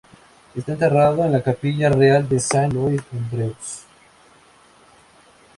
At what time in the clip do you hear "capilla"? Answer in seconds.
1.43-1.87